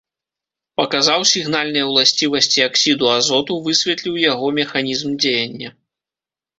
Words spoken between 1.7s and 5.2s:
ўласцівасці аксіду азоту, высветліў яго механізм